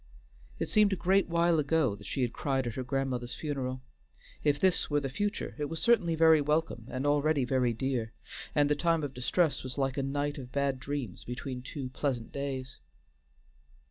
It 0.57 0.67
seemed 0.67 0.91
a 0.93 0.95
great 0.95 1.29
while 1.29 1.59
ago 1.59 1.93
that 1.95 2.07
she 2.07 2.23
had 2.23 2.33
cried 2.33 2.65
at 2.65 2.73
her 2.73 2.81
grandmother's 2.83 3.35
funeral. 3.35 3.83
If 4.43 4.59
this 4.59 4.89
were 4.89 4.99
the 4.99 5.11
future 5.11 5.53
it 5.59 5.65
was 5.65 5.79
certainly 5.79 6.15
very 6.15 6.41
welcome 6.41 6.87
and 6.89 7.05
already 7.05 7.45
very 7.45 7.71
dear, 7.71 8.11
and 8.55 8.67
the 8.67 8.73
time 8.75 9.03
of 9.03 9.13
distress 9.13 9.61
was 9.61 9.77
like 9.77 9.97
a 9.97 10.01
night 10.01 10.39
of 10.39 10.51
bad 10.51 10.79
dreams 10.79 11.23
between 11.23 11.61
two 11.61 11.89
pleasant 11.89 12.31
days. 12.31 12.79